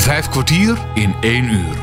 [0.00, 1.76] Vijf kwartier in één uur.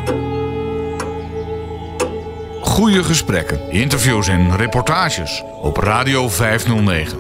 [2.62, 7.18] Goede gesprekken, interviews en reportages op Radio 509.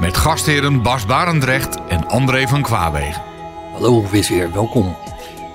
[0.00, 3.22] Met gastheren Bas Barendrecht en André van Kwaabegen.
[3.72, 4.96] Hallo, wees weer welkom.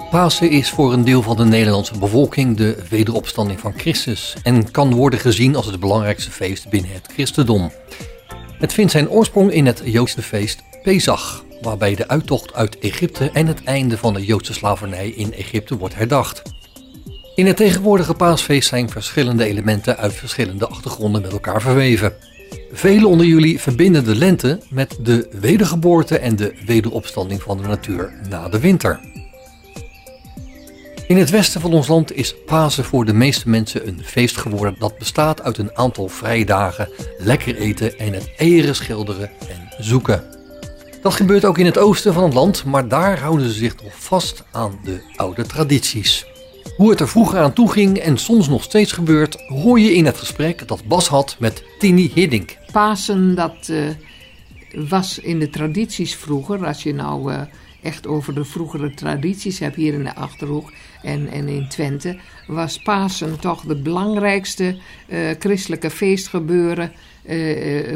[0.09, 4.93] Pasen is voor een deel van de Nederlandse bevolking de wederopstanding van Christus en kan
[4.93, 7.71] worden gezien als het belangrijkste feest binnen het christendom.
[8.59, 13.47] Het vindt zijn oorsprong in het Joodse feest Pesach, waarbij de uittocht uit Egypte en
[13.47, 16.41] het einde van de Joodse slavernij in Egypte wordt herdacht.
[17.35, 22.13] In het tegenwoordige paasfeest zijn verschillende elementen uit verschillende achtergronden met elkaar verweven.
[22.71, 28.13] Velen onder jullie verbinden de lente met de wedergeboorte en de wederopstanding van de natuur
[28.29, 28.99] na de winter.
[31.07, 34.75] In het westen van ons land is Pasen voor de meeste mensen een feest geworden
[34.79, 40.36] dat bestaat uit een aantal vrije dagen, lekker eten en het eieren schilderen en zoeken.
[41.01, 44.03] Dat gebeurt ook in het oosten van het land, maar daar houden ze zich nog
[44.03, 46.25] vast aan de oude tradities.
[46.77, 50.05] Hoe het er vroeger aan toe ging en soms nog steeds gebeurt, hoor je in
[50.05, 52.57] het gesprek dat Bas had met Tini Hiddink.
[52.71, 53.89] Pasen, dat uh,
[54.89, 57.41] was in de tradities vroeger, als je nou uh,
[57.81, 60.71] echt over de vroegere tradities hebt hier in de Achterhoek
[61.01, 64.77] en, en in Twente, was Pasen toch de belangrijkste
[65.07, 66.91] uh, christelijke feestgebeuren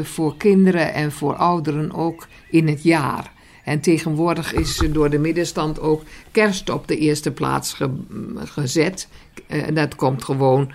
[0.02, 3.32] voor kinderen en voor ouderen ook in het jaar.
[3.64, 7.90] En tegenwoordig is door de middenstand ook kerst op de eerste plaats ge
[8.36, 9.08] gezet.
[9.46, 10.72] En dat komt gewoon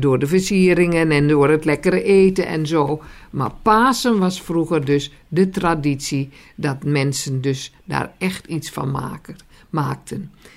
[0.00, 3.02] door de versieringen en door het lekkere eten en zo.
[3.30, 9.36] Maar Pasen was vroeger dus de traditie dat mensen dus daar echt iets van maken,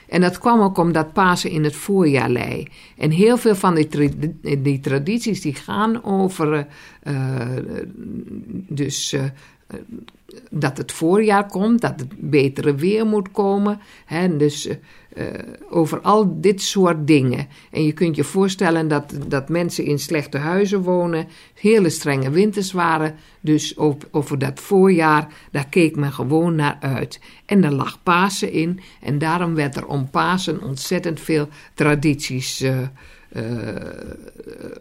[0.07, 2.67] En dat kwam ook omdat Pasen in het voorjaar lei.
[2.97, 4.29] En heel veel van die,
[4.61, 6.67] die tradities die gaan over
[7.03, 7.47] uh,
[8.67, 9.23] dus uh,
[10.49, 13.79] dat het voorjaar komt, dat het betere weer moet komen.
[14.05, 14.69] Hè, dus
[15.17, 15.25] uh,
[15.69, 17.47] over al dit soort dingen.
[17.71, 22.71] En je kunt je voorstellen dat, dat mensen in slechte huizen wonen, hele strenge winters
[22.71, 23.15] waren.
[23.41, 23.77] Dus
[24.11, 27.19] over, dat voorjaar, daar keek men gewoon naar uit.
[27.45, 28.79] En er lag Pasen in.
[29.01, 32.77] En daarom werd er om Pasen ontzettend veel tradities uh,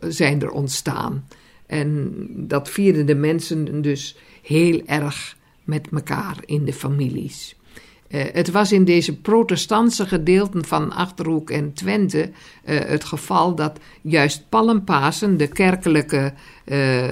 [0.00, 1.24] zijn er ontstaan.
[1.66, 7.57] En dat vierden de mensen dus heel erg met elkaar in de families.
[8.10, 13.78] Uh, het was in deze protestantse gedeelten van Achterhoek en Twente uh, het geval dat
[14.00, 16.32] juist Palmpasen de kerkelijke
[16.64, 17.04] uh,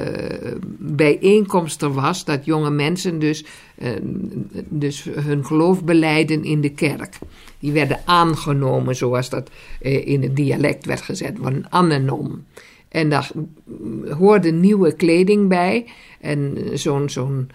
[0.79, 3.45] bijeenkomst er was, dat jonge mensen dus,
[4.69, 7.19] dus hun geloof beleiden in de kerk.
[7.59, 12.45] Die werden aangenomen, zoals dat in het dialect werd gezet, een anenom.
[12.89, 13.31] En daar
[14.19, 15.87] hoorde nieuwe kleding bij.
[16.21, 17.51] En zo'n zo'n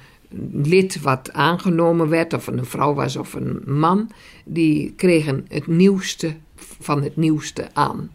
[0.51, 4.09] lid wat aangenomen werd, of een vrouw was of een man,
[4.45, 6.35] die kregen het nieuwste
[6.79, 8.11] van het nieuwste aan.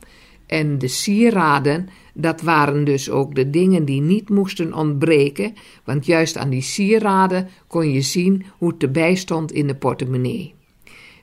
[0.47, 5.55] En de sieraden, dat waren dus ook de dingen die niet moesten ontbreken,
[5.85, 10.56] want juist aan die sieraden kon je zien hoe het erbij stond in de portemonnee.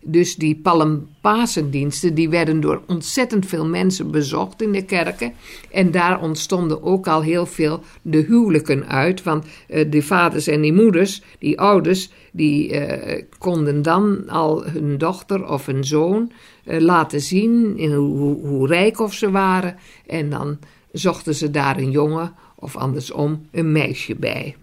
[0.06, 5.34] Dus die palmpasendiensten die werden door ontzettend veel mensen bezocht in de kerken.
[5.72, 9.24] En daar ontstonden ook al heel veel de huwelijken uit.
[9.24, 14.97] Want uh, de vaders en die moeders, die ouders, die uh, konden dan al hun
[14.97, 16.31] dochter of hun zoon
[16.66, 19.75] uh, laten zien in hoe, hoe rijk of ze waren.
[20.08, 20.58] En dan
[20.91, 24.56] zochten ze daar een jongen of andersom een meisje bij.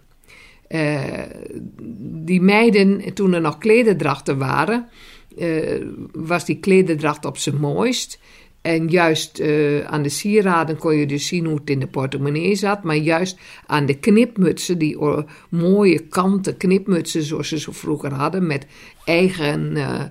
[1.98, 4.88] Die meiden, toen er nog klederdrachten waren,
[5.40, 8.20] uh, was die klederdracht op zijn mooist.
[8.62, 12.54] En juist uh, aan de sieraden kon je dus zien hoe het in de portemonnee
[12.54, 12.82] zat.
[12.82, 14.98] Maar juist aan de knipmutsen, die
[15.48, 18.46] mooie kanten knipmutsen zoals ze zo vroeger hadden.
[18.46, 18.66] Met
[19.04, 20.02] eigen, uh,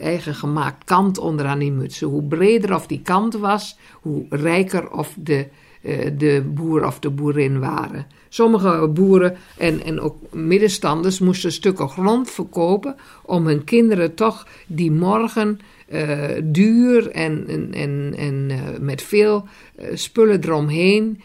[0.00, 2.08] eigen gemaakt kant onderaan die mutsen.
[2.08, 5.46] Hoe breder of die kant was, hoe rijker of de,
[6.16, 8.06] de boer of de boerin waren.
[8.28, 14.90] Sommige boeren en, en ook middenstanders moesten stukken grond verkopen om hun kinderen toch die
[14.90, 19.48] morgen uh, duur en, en, en, uh, met veel
[19.94, 21.20] spullen eromheen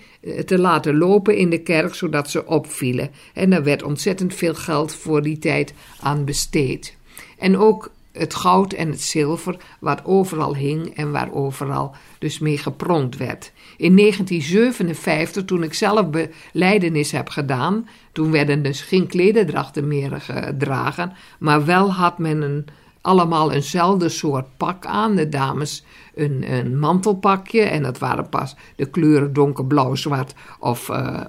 [0.46, 3.10] te laten lopen in de kerk, zodat ze opvielen.
[3.34, 6.96] En daar werd ontzettend veel geld voor die tijd aan besteed.
[7.38, 12.58] En ook het goud en het zilver, wat overal hing en waar overal dus mee
[12.58, 13.52] gepronkt werd.
[13.78, 21.14] In 1957, toen ik zelf beleidenis heb gedaan, toen werden dus geen klederdrachten meer gedragen,
[21.40, 22.66] maar wel had men een,
[23.02, 25.16] allemaal eenzelfde soort pak aan.
[25.16, 25.86] De dames
[26.16, 31.22] een, een mantelpakje en dat waren pas de kleuren donkerblauw, zwart of uh,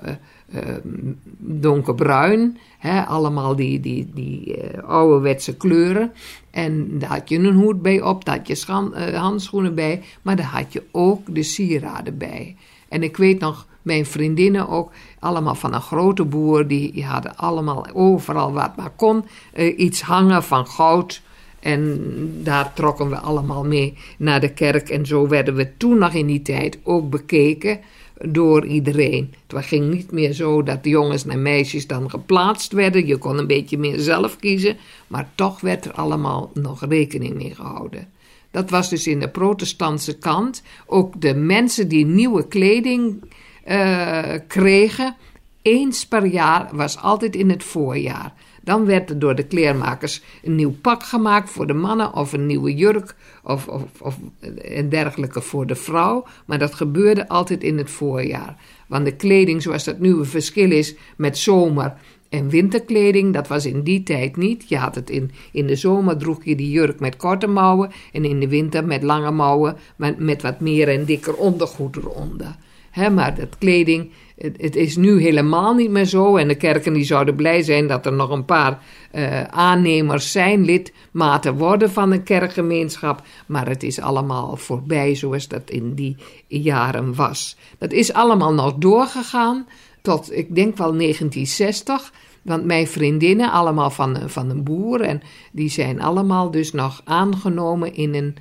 [1.39, 2.59] donkerbruin.
[2.79, 6.13] Hè, allemaal die, die, die uh, ouderwetse kleuren.
[6.51, 10.03] En daar had je een hoed bij op, daar had je uh, handschoenen bij.
[10.23, 12.57] Maar daar had je ook de sieraden bij.
[12.89, 16.67] En ik weet nog, mijn vriendinnen ook, allemaal van een grote boer.
[16.67, 19.25] Die, die hadden allemaal overal wat maar kon
[19.55, 21.23] uh, iets hangen van goud.
[21.61, 22.01] En
[22.43, 24.89] daar trokken we allemaal mee naar de kerk.
[24.89, 27.81] En zo werden we toen nog in die tijd ook bekeken
[28.29, 29.35] door iedereen.
[29.47, 33.07] Het ging niet meer zo dat de jongens en meisjes dan geplaatst werden.
[33.07, 34.77] Je kon een beetje meer zelf kiezen,
[35.07, 38.09] maar toch werd er allemaal nog rekening mee gehouden.
[38.51, 40.63] Dat was dus in de protestantse kant.
[40.87, 43.23] Ook de mensen die nieuwe kleding
[43.67, 45.17] uh, kregen,
[45.63, 48.33] eens per jaar was altijd in het voorjaar.
[48.61, 52.47] Dan werd er door de kleermakers een nieuw pak gemaakt voor de mannen of een
[52.47, 54.19] nieuwe jurk of, of, of
[54.63, 56.27] en dergelijke voor de vrouw.
[56.47, 58.57] Maar dat gebeurde altijd in het voorjaar.
[58.87, 61.95] Want de kleding, zoals dat nu een verschil is met zomer
[62.29, 64.69] en winterkleding, dat was in die tijd niet.
[64.69, 68.25] Je had het in, in de zomer droeg je die jurk met korte mouwen en
[68.25, 72.57] in de winter met lange mouwen, maar met wat meer en dikker ondergoed eronder.
[72.91, 74.11] He, maar dat kleding,
[74.43, 76.37] het, het, is nu helemaal niet meer zo.
[76.37, 78.83] En de kerken die zouden blij zijn dat er nog een paar
[79.15, 83.23] uh, aannemers zijn, lidmaten worden van een kerkgemeenschap.
[83.47, 86.17] Maar het is allemaal voorbij zoals dat in die
[86.47, 87.57] jaren was.
[87.79, 89.67] Dat is allemaal nog doorgegaan
[90.03, 92.13] tot, ik denk wel 1960.
[92.43, 95.23] Want mijn vriendinnen, allemaal van, van een boer, en
[95.53, 98.37] die zijn allemaal dus nog aangenomen in een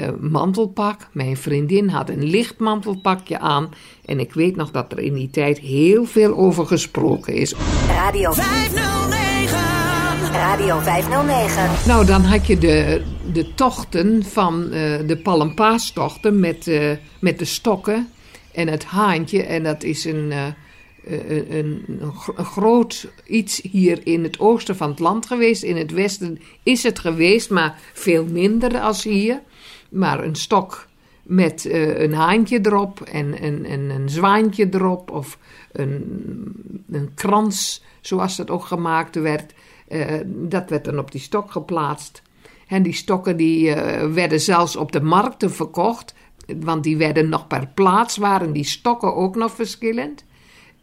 [0.00, 1.08] uh, mantelpak.
[1.12, 3.68] Mijn vriendin had een licht mantelpakje aan.
[4.04, 7.54] En ik weet nog dat er in die tijd heel veel over gesproken is.
[7.88, 9.58] Radio 509.
[10.32, 11.70] Radio 509.
[11.86, 13.02] Nou, dan had je de,
[13.32, 14.70] de tochten van uh,
[15.06, 18.08] de palmpaastochten met, uh, met de stokken
[18.52, 19.42] en het haantje.
[19.42, 20.32] En dat is een,
[21.04, 21.84] een, een,
[22.36, 25.62] een groot iets hier in het oosten van het land geweest.
[25.62, 29.40] In het westen is het geweest, maar veel minder als hier
[29.94, 30.86] maar een stok
[31.22, 35.38] met uh, een haantje erop en, en, en, een zwaantje erop of
[35.72, 36.02] een,
[36.90, 39.54] een krans, zoals dat ook gemaakt werd.
[39.88, 42.22] Uh, dat werd dan op die stok geplaatst.
[42.68, 46.14] En die stokken die, uh, werden zelfs op de markten verkocht,
[46.60, 50.24] want die werden nog per plaats, waren die stokken ook nog verschillend.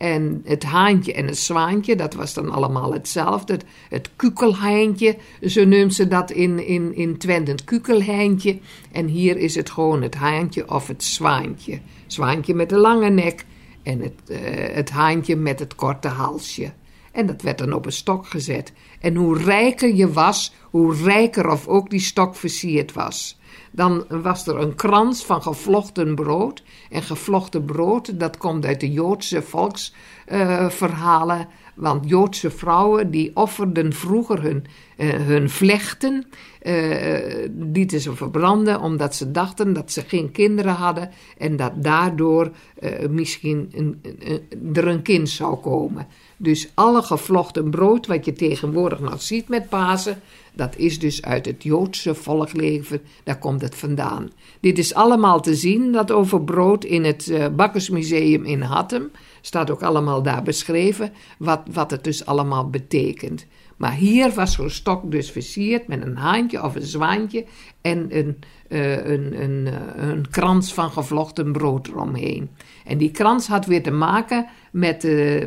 [0.01, 3.53] En het haantje en het zwaantje, dat was dan allemaal hetzelfde.
[3.53, 8.59] Het, het zo noemt ze dat in, in, in Twente, het kukelheintje.
[8.91, 11.79] En hier is het gewoon het haantje of het zwaantje.
[12.07, 13.45] Zwaantje met de lange nek
[13.83, 14.37] en het, uh,
[14.73, 16.73] het haantje met het korte halsje.
[17.11, 18.73] En dat werd dan op een stok gezet.
[18.99, 23.39] En hoe rijker je was, hoe rijker of ook die stok versierd was.
[23.71, 26.63] Dan was er een krans van gevlochten brood.
[26.89, 31.47] En gevlochten brood, dat komt uit de Joodse volksverhalen.
[31.75, 34.65] Want Joodse vrouwen die offerden vroeger hun,
[34.97, 36.27] uh, hun vlechten,
[36.61, 42.51] uh, lieten ze verbranden omdat ze dachten dat ze geen kinderen hadden en dat daardoor
[42.79, 46.07] uh, misschien een, een, er een kind zou komen.
[46.41, 50.21] Dus alle gevlochten brood wat je tegenwoordig nog ziet met Pasen,
[50.53, 54.31] dat is dus uit het Joodse volkleven, daar komt het vandaan.
[54.59, 59.11] Dit is allemaal te zien, dat over brood in het uh, Bakkersmuseum in Hattem.
[59.41, 63.45] Staat ook allemaal daar beschreven wat, wat het dus allemaal betekent.
[63.81, 67.45] Maar hier was zo'n stok dus versierd met een haantje of een zwaantje
[67.81, 68.37] en een,
[68.69, 72.49] uh, een, een, uh, een krans van gevlochten brood eromheen.
[72.85, 75.45] En die krans had weer te maken met, uh,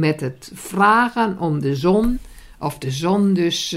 [0.00, 2.18] met het vragen om de zon,
[2.58, 3.76] of de zon dus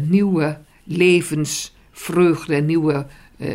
[0.00, 3.06] nieuwe levensvreugde, nieuwe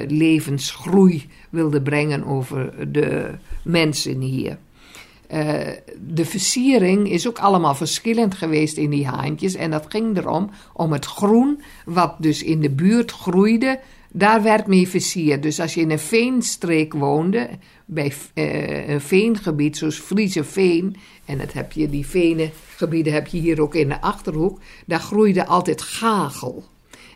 [0.07, 3.31] levensgroei wilde brengen over de
[3.63, 4.57] mensen hier.
[5.33, 5.59] Uh,
[6.00, 9.55] de versiering is ook allemaal verschillend geweest in die haantjes.
[9.55, 13.79] En dat ging erom, om het groen, wat dus in de buurt groeide,
[14.11, 15.43] daar werd mee versierd.
[15.43, 17.50] Dus als je in een veenstreek woonde,
[17.85, 20.95] bij uh, een veengebied zoals Friese Veen,
[21.25, 25.45] en dat heb je, die venengebieden heb je hier ook in de Achterhoek, daar groeide
[25.45, 26.63] altijd gagel.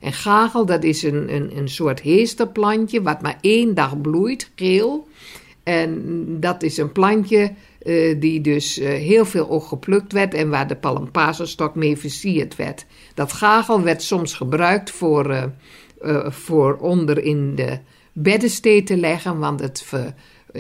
[0.01, 5.07] En gagel, dat is een, een, een soort heesterplantje, wat maar één dag bloeit, geel.
[5.63, 6.01] En
[6.39, 7.53] dat is een plantje
[7.85, 12.55] uh, die dus uh, heel veel ook geplukt werd en waar de palmpazenstok mee versierd
[12.55, 12.85] werd.
[13.13, 15.51] Dat gagel werd soms gebruikt voor,
[16.01, 17.79] uh, voor onder in de
[18.13, 20.13] beddenstee te leggen, want het ver,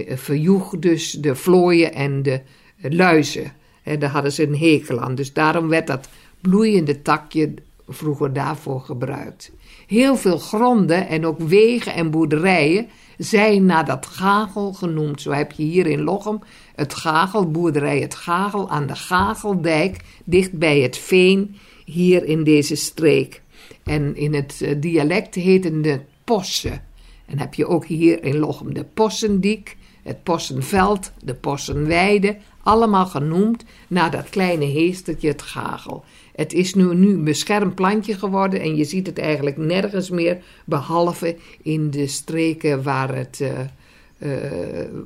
[0.07, 2.41] verjoeg dus de vlooien en de
[2.81, 3.51] luizen.
[3.83, 5.15] daar hadden ze een hekel aan.
[5.15, 6.09] Dus daarom werd dat
[6.41, 7.53] bloeiende takje
[7.87, 9.51] vroeger daarvoor gebruikt.
[9.87, 15.21] Heel veel gronden en ook wegen en boerderijen zijn naar dat Gagel genoemd.
[15.21, 16.39] Zo heb je hier in Lochem
[16.75, 21.55] het Gagel, boerderij het Gagel aan de Gageldijk, dicht bij het Veen,
[21.85, 23.41] hier in deze streek.
[23.83, 26.81] En in het eh, dialect heten het possen.
[27.25, 33.63] En heb je ook hier in Lochem de Possendiek, het Possenveld, de Possenweide, allemaal genoemd
[33.87, 36.03] naar dat kleine heestertje, het Gagel.
[36.35, 40.43] Het is nu, nu een beschermd plantje geworden en je ziet het eigenlijk nergens meer,
[40.65, 43.49] behalve in de streken waar het uh,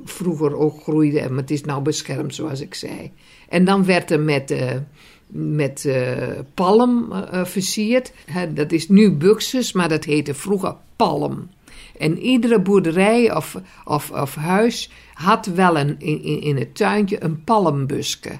[0.04, 1.28] vroeger ook groeide.
[1.28, 3.10] Maar het is nou beschermd, zoals ik zei.
[3.48, 4.70] En dan werd er met, uh,
[5.26, 5.88] met
[6.54, 7.12] palm
[7.44, 8.12] versierd.
[8.54, 11.48] dat is nu buxus, maar dat heette vroeger palm.
[11.98, 17.44] En iedere boerderij of, of, of huis had wel een, in, in het tuintje een
[17.44, 18.38] palmbuske.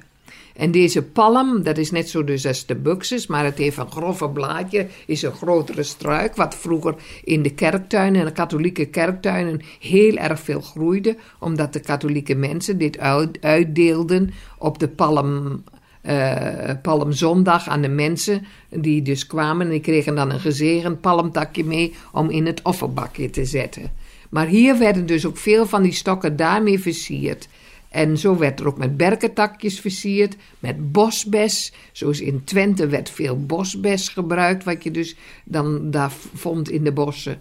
[0.61, 3.91] En deze palm, dat is net zo dus als de buxus, maar het heeft een
[3.91, 10.17] grove blaadje, is een grotere struik, wat vroeger in de kerktuinen, de katholieke kerktuinen, heel
[10.17, 12.99] erg veel groeide, omdat de katholieke mensen dit
[13.41, 15.65] uitdeelden op de palm,
[16.03, 21.65] uh, palmzondag aan de mensen die dus kwamen en die kregen dan een gezegend palmtakje
[21.65, 23.93] mee om in het offerbakje te zetten.
[24.31, 27.49] Maar hier werden dus ook veel van die stokken daarmee versierd.
[27.91, 31.73] En zo werd er ook met berkentakjes versierd, met bosbes.
[31.93, 36.93] Zoals in Twente werd veel bosbes gebruikt, wat je dus dan daar vond in de
[36.93, 37.41] bossen.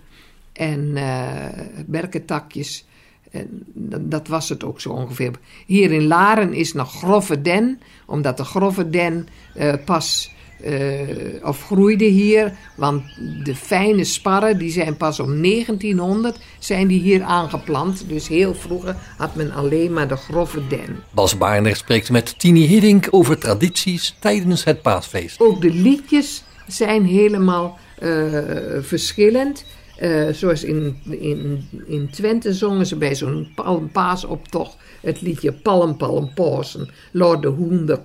[0.53, 1.45] En uh,
[1.85, 2.85] berkentakjes.
[3.31, 3.63] En
[3.99, 5.31] dat was het ook zo ongeveer.
[5.65, 9.27] Hier in Laren is nog grove den, omdat de grove den
[9.57, 10.33] uh, pas
[10.65, 13.03] uh, of groeide hier, want
[13.43, 18.03] de fijne sparren die zijn pas om 1900 zijn die hier aangeplant.
[18.07, 21.03] Dus heel vroeger had men alleen maar de grove den.
[21.11, 25.39] Bas Baarner spreekt met Tini Hiddink over tradities tijdens het paasfeest.
[25.39, 28.39] Ook de liedjes zijn helemaal uh,
[28.81, 29.65] verschillend.
[30.01, 33.51] Uh, zoals in, in, in Twente zongen ze bij zo'n
[33.91, 38.01] paasoptocht het liedje Palm Palm Pasen, Lord de Hoende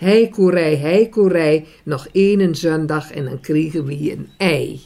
[0.00, 0.18] Krossen.
[0.18, 4.80] Heikoerij, heikoerij, nog één zondag en dan kregen we een ei.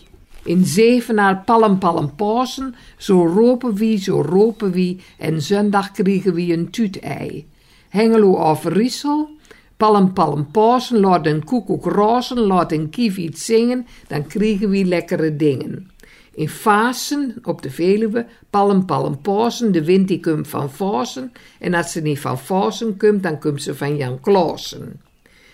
[0.45, 6.53] In Zevenaar palm palm pasen, zo ropen wie, zo ropen wie, en zondag kregen we
[6.53, 7.47] een tuut-ei.
[7.89, 9.29] Hengelo of Riesel,
[9.77, 15.37] palm palm pasen, laat een koekoek rozen, laat een kieviet zingen, dan kregen we lekkere
[15.37, 15.91] dingen.
[16.35, 21.75] In Fasen op de Veluwe, palm palm pasen, de wind die komt van Fasen, en
[21.75, 25.01] als ze niet van Fasen komt, dan komt ze van Jan Klaassen.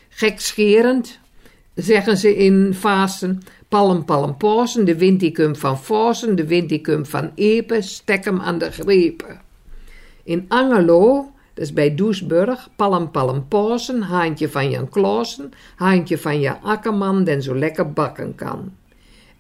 [0.09, 1.19] Gekscherend,
[1.75, 6.69] zeggen ze in Fasen, palm palm pasen, de wind die komt van Fasen, de wind
[6.69, 9.41] die komt van Epe, stek hem aan de grepen.
[10.23, 16.41] In Angelo, dat is bij Doesburg, palm palm pasen, haantje van Jan Klaassen, haantje van
[16.41, 18.73] Jan Akkerman, den zo lekker bakken kan.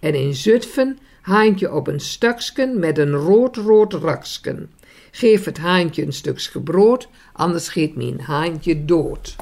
[0.01, 4.71] En in Zutphen, haantje op een stuksken met een rood-rood raksken.
[5.11, 9.37] Geef het haantje een stukje brood, anders geet mijn haantje dood.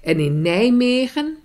[0.00, 1.36] En in Nijmegen,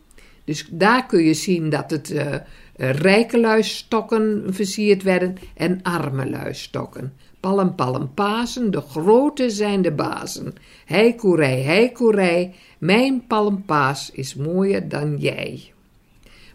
[0.44, 2.36] dus daar kun je zien dat het uh,
[2.76, 7.14] rijke luisstokken versierd werden en arme luisstokken.
[7.40, 10.54] Palm, palm, pasen, de grote zijn de bazen.
[10.86, 15.72] Heikoerij, heikoerij, mijn palmpaas is mooier dan jij.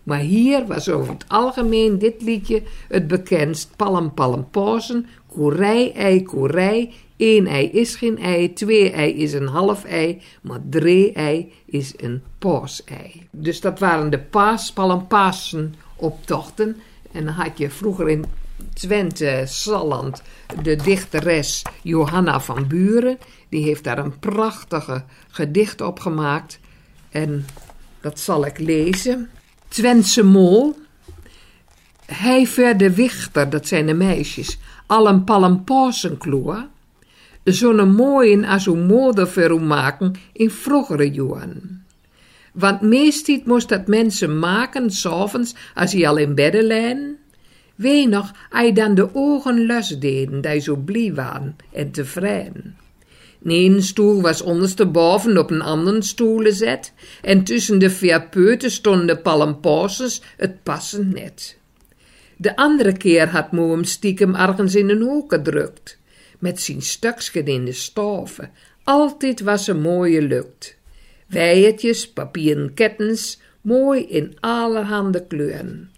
[0.03, 3.77] Maar hier was over het algemeen dit liedje het bekendst.
[3.77, 6.93] Palm, palm, pasen, koerij, ei, koerij,
[7.23, 11.95] Eén ei is geen ei, twee ei is een half ei, maar drie ei is
[11.97, 13.29] een paasei.
[13.31, 16.77] Dus dat waren de paaspallen Pasen optochten.
[17.13, 18.25] En dan had je vroeger in
[18.73, 20.23] Twente, Salland,
[20.63, 23.19] de dichteres Johanna van Buren.
[23.49, 26.59] Die heeft daar een prachtige gedicht op gemaakt.
[27.11, 27.47] En
[28.01, 29.31] dat zal ik lezen.
[29.73, 30.75] Twentse mol.
[32.07, 36.67] Hij verder wichter, dat zijn de meisjes, al een palmpasenkloer
[37.45, 41.87] zo'n mooie als hoe mode maken in vroegere jaren.
[42.53, 47.17] Want meestal moest dat mensen maken, s'avonds, als hij al in bedden lijden.
[47.75, 52.77] Wee nog, hij dan de ogen los deden, die zo blij waren en tevreden.
[53.45, 59.23] Een stoel was ondersteboven op een andere stoel gezet, en tussen de vier peuten stonden
[59.23, 61.57] palmpauses het passend net.
[62.37, 66.01] De andere keer had moe hem stiekem ergens in een hoek gedrukt
[66.43, 68.51] met zijn stuksken in de stoven.
[68.85, 70.77] Altijd was ze mooie lukt.
[71.27, 75.91] Wijertjes, papieren kettens, mooi in allerhande kleuren.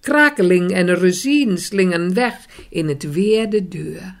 [0.00, 2.34] Krakeling en ruzien slingen weg
[2.70, 4.14] in het weer de deur.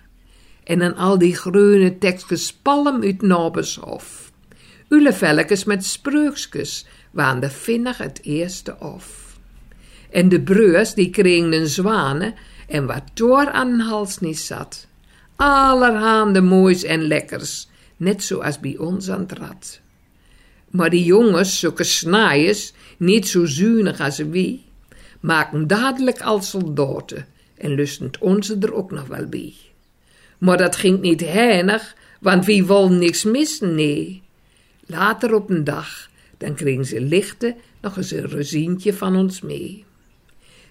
[0.68, 4.32] En aan al die groene tekstjes palm uit Nobeshof.
[4.88, 9.36] Ulevelkes met spreukskes waren de vinnig het eerste of.
[10.10, 12.34] En de breurs die kregen een zwanen
[12.66, 14.86] en wat door aan de hals niet zat.
[15.36, 19.80] Allerhande moois en lekkers, net zoals bij ons aan het.
[20.70, 24.64] Maar die jongens, zulke snaaiers, niet zo zuinig als wie,
[25.20, 27.26] maken dadelijk als soldaten
[27.58, 29.54] en lusten onze er ook nog wel bij.
[30.38, 34.22] Maar dat ging niet heinig, want wie wil niks missen, nee.
[34.86, 39.84] Later op een dag, dan kregen ze lichten nog eens een rezientje van ons mee.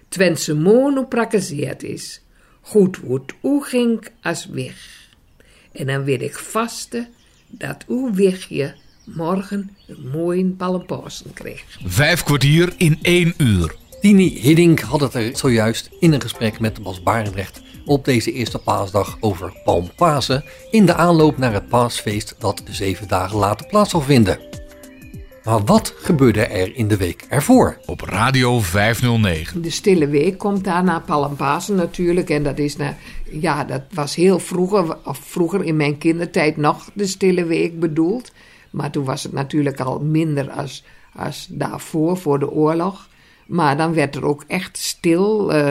[0.08, 2.20] Twentse mono prakkezeerd is,
[2.60, 5.06] goed wordt u ging als weg.
[5.72, 7.08] En dan weet ik vaste
[7.46, 11.64] dat uw wegje morgen een mooie palmpausen kreeg.
[11.84, 13.76] Vijf kwartier in één uur.
[14.00, 18.58] Tini Hiddink had het er zojuist in een gesprek met Bas Barendrecht op deze eerste
[18.58, 24.00] paasdag over Palmpasen in de aanloop naar het paasfeest dat zeven dagen later plaats zal
[24.00, 24.38] vinden.
[25.44, 27.78] Maar wat gebeurde er in de week ervoor?
[27.86, 29.62] Op Radio 509.
[29.62, 32.30] De stille week komt daarna Palmpasen natuurlijk.
[32.30, 32.94] En dat is, nou,
[33.30, 38.32] ja, dat was heel vroeger, of vroeger in mijn kindertijd nog de stille week bedoeld.
[38.70, 43.08] Maar toen was het natuurlijk al minder als, als daarvoor, voor de oorlog.
[43.48, 45.70] Maar dan werd er ook echt stil, uh,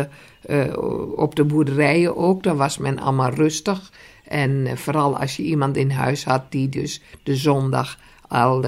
[0.49, 0.77] uh,
[1.15, 2.43] op de boerderijen ook.
[2.43, 3.91] Dan was men allemaal rustig.
[4.23, 8.65] En uh, vooral als je iemand in huis had die dus de zondag al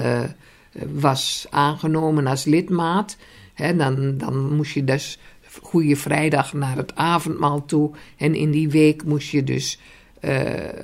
[0.92, 3.16] was aangenomen als lidmaat.
[3.54, 5.18] Hè, dan, dan moest je dus
[5.62, 7.90] Goede Vrijdag naar het avondmaal toe.
[8.16, 9.80] En in die week moest je dus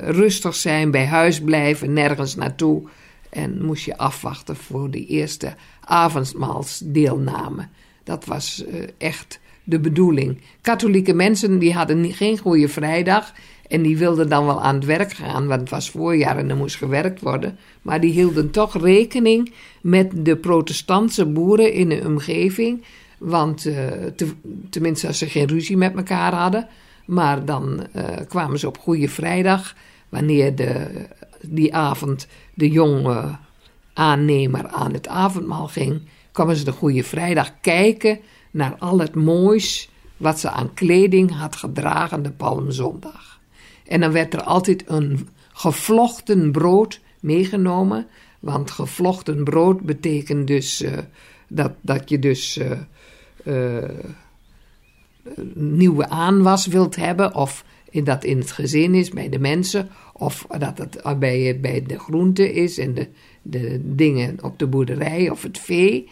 [0.01, 2.89] rustig zijn, bij huis blijven, nergens naartoe.
[3.31, 7.69] En moest je afwachten voor de eerste avondmaalsdeelname.
[8.07, 10.41] Dat was uh, echt de bedoeling.
[10.61, 13.33] Katholieke mensen die hadden geen goede vrijdag.
[13.69, 16.57] En die wilden dan wel aan het werk gaan, want het was voorjaar en er
[16.57, 17.59] moest gewerkt worden.
[17.83, 22.85] Maar die hielden toch rekening met de protestantse boeren in de omgeving.
[23.19, 23.63] Want
[24.17, 24.33] te,
[24.71, 26.69] tenminste, als ze geen ruzie met elkaar hadden.
[27.07, 29.75] Maar dan uh, kwamen ze op Goede Vrijdag,
[30.09, 30.87] wanneer de,
[31.41, 33.37] die avond de jonge
[33.93, 36.01] aannemer aan het avondmaal ging
[36.37, 38.19] kwamen ze de Goede Vrijdag kijken
[38.51, 43.41] naar al het moois wat ze aan kleding had gedragen de Palmzondag.
[43.87, 48.07] En dan werd er altijd een gevlochten brood meegenomen,
[48.41, 50.93] want gevlochten brood betekent dus uh,
[51.49, 52.71] dat, dat je dus uh,
[53.45, 53.91] uh,
[55.55, 57.65] nieuwe aanwas wilt hebben, of
[58.05, 62.53] dat in het gezin is bij de mensen, of dat het bij, bij de groente
[62.53, 63.09] is en de,
[63.43, 66.09] de dingen op de boerderij of het vee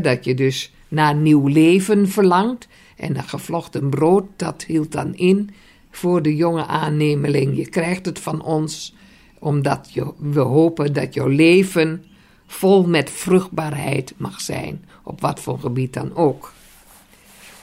[0.00, 2.68] dat je dus naar nieuw leven verlangt.
[2.96, 5.50] En dat gevlochten brood, dat hield dan in
[5.90, 7.56] voor de jonge aannemeling.
[7.56, 8.94] Je krijgt het van ons,
[9.38, 12.04] omdat je, we hopen dat jouw leven
[12.46, 16.52] vol met vruchtbaarheid mag zijn, op wat voor gebied dan ook.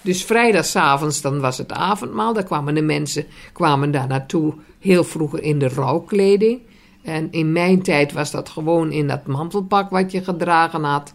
[0.02, 5.44] Dus vrijdagavond dan was het avondmaal, daar kwamen de mensen kwamen daar naartoe heel vroeger
[5.44, 6.60] in de rouwkleding.
[7.02, 11.14] En in mijn tijd was dat gewoon in dat mantelpak wat je gedragen had.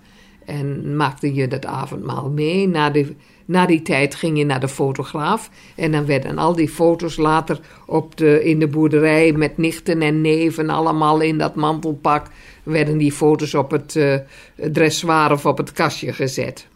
[0.50, 2.68] En maakte je dat avondmaal mee.
[2.68, 5.50] Na, de, na die tijd ging je naar de fotograaf.
[5.76, 10.20] En dan werden al die foto's later op de, in de boerderij met nichten en
[10.20, 12.26] neven, allemaal in dat mantelpak,
[12.62, 14.14] werden die foto's op het uh,
[14.54, 16.66] dressoir of op het kastje gezet.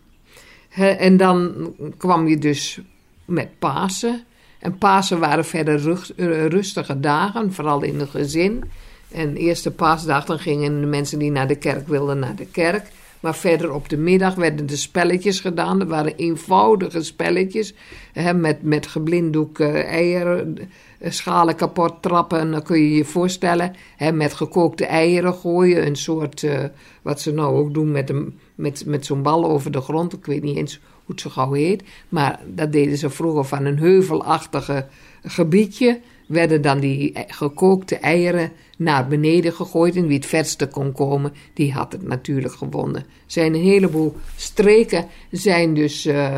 [0.99, 1.53] en dan
[1.97, 2.81] kwam je dus
[3.25, 4.25] met Pasen.
[4.59, 5.81] En Pasen waren verder
[6.17, 8.65] uh, rustige dagen, vooral in het gezin.
[9.13, 12.87] En eerste paasdag dan gingen de mensen die naar de kerk wilden naar de kerk.
[13.25, 15.79] Maar verder op de middag werden de spelletjes gedaan.
[15.79, 17.75] Dat waren eenvoudige spelletjes.
[18.13, 20.59] Hè, met, met geblinddoek uh, eieren,
[20.99, 22.39] eh, schalen kapot trappen.
[22.39, 23.75] En dan kun je je voorstellen.
[23.97, 25.87] Hè, met gekookte eieren gooien.
[25.87, 26.65] Een soort, uh,
[27.03, 30.13] wat ze nou ook doen met, een, met, met zo'n bal over de grond.
[30.13, 31.83] Ik weet niet eens hoe het zo gauw heet.
[32.09, 34.87] Maar dat deden ze vroeger van een heuvelachtige
[35.23, 39.97] gebiedje werden dan die gekookte eieren naar beneden gegooid.
[39.97, 43.01] En wie het verste kon komen, die had het natuurlijk gewonnen.
[43.01, 46.35] Er zijn een heleboel streken zijn dus uh,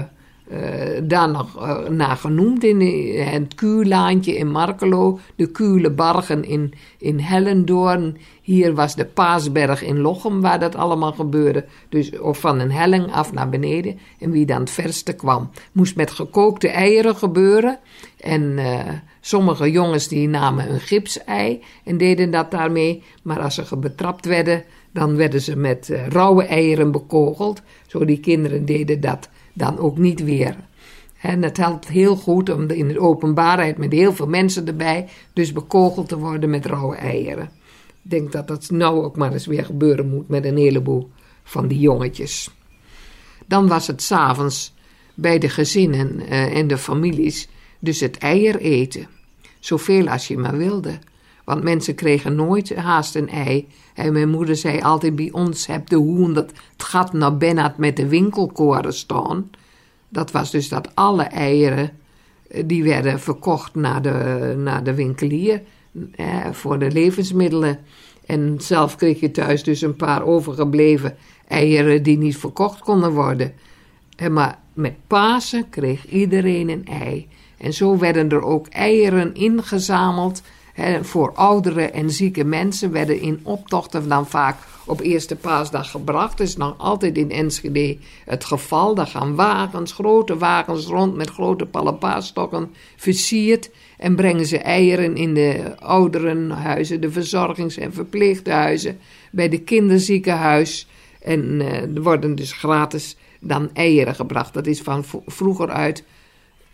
[0.53, 2.65] uh, daar nog uh, naar genoemd.
[2.65, 2.81] In
[3.19, 8.17] het Kuulaantje in Markelo, de Kuule Bargen in, in Hellendoorn.
[8.43, 11.65] Hier was de Paasberg in Lochem, waar dat allemaal gebeurde.
[11.89, 13.99] Dus of van een helling af naar beneden.
[14.19, 17.79] En wie dan het verste kwam, moest met gekookte eieren gebeuren.
[18.21, 18.59] En
[19.27, 24.65] Sommige jongens die namen een gipsei en deden dat daarmee, maar als ze betrapt werden,
[24.91, 27.63] dan werden ze met uh, rauwe eieren bekogeld.
[27.87, 30.57] Zo die kinderen deden dat dan ook niet weer.
[31.21, 35.53] En het helpt heel goed om in de openbaarheid met heel veel mensen erbij, dus
[35.53, 37.51] bekogeld te worden met rauwe eieren.
[38.03, 41.11] Ik denk dat dat nou ook maar eens weer gebeuren moet met een heleboel
[41.45, 42.51] van die jongetjes.
[43.47, 44.75] Dan was het s'avonds
[45.15, 49.15] bij de gezinnen uh, en de families dus het eier eten.
[49.67, 50.99] Zoveel als je maar wilde.
[51.45, 53.69] Want mensen kregen nooit haast een ei.
[53.95, 57.77] En mijn moeder zei altijd bij ons, heb de hoen dat het gaat naar Bennett
[57.77, 59.51] met de winkelkoren staan.
[60.09, 61.91] Dat was dus dat alle eieren,
[62.49, 65.63] eh, die werden verkocht naar de, naar de winkelier
[66.15, 67.79] eh, voor de levensmiddelen.
[68.27, 71.17] En zelf kreeg je thuis dus een paar overgebleven
[71.49, 73.53] eieren die niet verkocht konden worden.
[74.17, 77.29] En maar met Pasen kreeg iedereen een ei.
[77.57, 80.43] En zo werden er ook eieren ingezameld
[81.03, 82.93] voor oudere en zieke mensen.
[82.93, 86.39] Werden in optochten dan vaak op eerste paasdag gebracht.
[86.39, 88.95] Dat is nog altijd in Enschede het geval.
[88.95, 93.71] Daar gaan wagens, grote wagens rond met grote palapaasstokken versierd.
[93.99, 98.99] En brengen ze eieren in de ouderenhuizen, de verzorgings- en verpleeghuizen,
[99.31, 100.89] bij de kinderziekenhuis.
[101.21, 104.55] En uh, er worden dus gratis dan eieren gebracht.
[104.55, 106.05] Dat is van vroeger uit,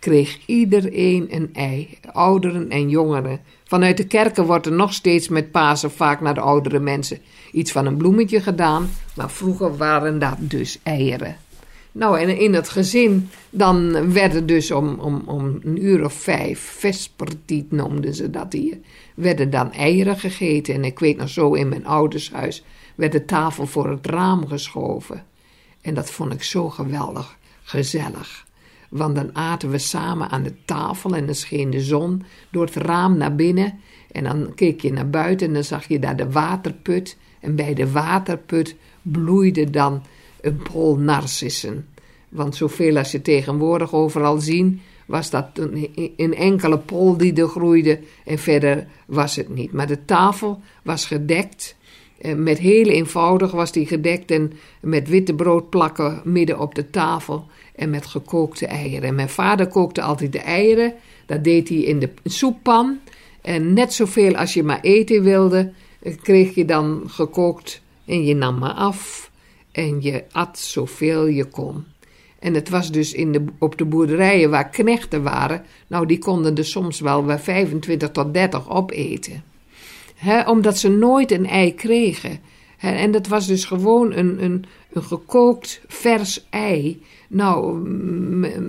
[0.03, 3.41] kreeg iedereen een ei, ouderen en jongeren.
[3.65, 7.19] Vanuit de kerken wordt er nog steeds met Pasen vaak naar de oudere mensen
[7.53, 11.37] iets van een bloemetje gedaan, maar vroeger waren dat dus eieren.
[11.93, 16.61] Nou, en in het gezin, dan werden dus om, om, om een uur of vijf,
[16.61, 18.79] vespertiet noemden ze dat hier,
[19.15, 20.75] werden dan eieren gegeten.
[20.75, 24.47] En ik weet nog zo, in mijn ouders huis werd de tafel voor het raam
[24.47, 25.25] geschoven.
[25.81, 28.45] En dat vond ik zo geweldig, gezellig.
[28.93, 32.75] Want dan aten we samen aan de tafel en dan scheen de zon door het
[32.75, 33.81] raam naar binnen.
[34.11, 37.17] En dan keek je naar buiten en dan zag je daar de waterput.
[37.41, 40.03] En bij de waterput bloeide dan
[40.41, 41.89] een pol narcissen.
[42.29, 45.47] Want zoveel als je tegenwoordig overal zien, was dat
[46.17, 49.73] een, enkele pol die er groeide en verder was het niet.
[49.73, 51.77] Maar de tafel was gedekt,
[52.19, 57.47] eh, met heel eenvoudig was die gedekt en met witte broodplakken midden op de tafel
[57.83, 59.09] en met gekookte eieren.
[59.09, 60.95] En mijn vader kookte altijd de eieren,
[61.27, 62.99] dat deed hij in de soeppan
[63.41, 68.35] en net zoveel als je maar eten wilde, eh, kreeg je dan gekookt en je
[68.35, 69.31] nam maar af
[69.73, 71.85] en je at zoveel je kon.
[72.39, 76.57] En het was dus in de, op de boerderijen waar knechten waren, nou die konden
[76.57, 79.45] er soms wel bij 25 tot 30 opeten.
[80.47, 82.41] Omdat ze nooit een ei kregen.
[82.79, 87.03] en dat was dus gewoon een, een, een gekookt vers ei.
[87.35, 87.89] Nou,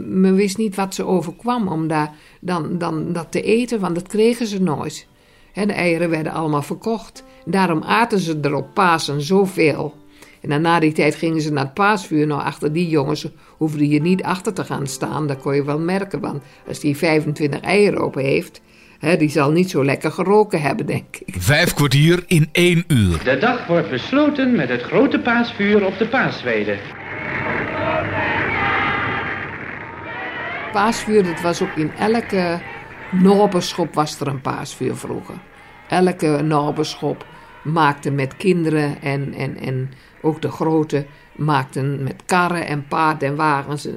[0.08, 4.08] men wist niet wat ze overkwam om daar, dan, dan dat te eten, want dat
[4.08, 5.08] kregen ze nooit.
[5.54, 7.24] de eieren werden allemaal verkocht.
[7.46, 9.94] Daarom aten ze er op Pasen zoveel.
[10.42, 12.28] En dan na die tijd gingen ze naar het paasvuur.
[12.28, 15.28] Nou, achter die jongens hoefde je niet achter te gaan staan.
[15.28, 18.62] Dat kon je wel merken, want als die 25 eieren op heeft...
[19.00, 21.36] Hè, die zal niet zo lekker geroken hebben, denk ik.
[21.38, 23.24] Vijf kwartier in één uur.
[23.24, 26.78] De dag wordt besloten met het grote paasvuur op de paasweide.
[30.74, 32.62] Paasvuur, dat was ook in elke
[33.12, 35.36] Norberschop was er een paasvuur vroeger.
[35.88, 37.26] Elke Norberschop
[37.64, 41.06] maakte met kinderen en, en, en ook de grote
[41.36, 43.94] maakten met karren en paard en wagens, uh,